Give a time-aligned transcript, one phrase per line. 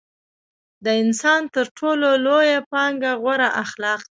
[0.85, 4.09] د انسان تر ټولو لويه پانګه غوره اخلاق دي.